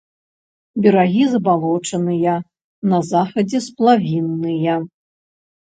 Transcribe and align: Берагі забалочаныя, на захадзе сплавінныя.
Берагі 0.85 1.23
забалочаныя, 1.33 2.33
на 2.95 3.03
захадзе 3.11 3.59
сплавінныя. 3.67 4.73